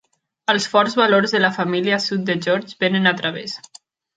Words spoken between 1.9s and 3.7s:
sud de George vénen a través.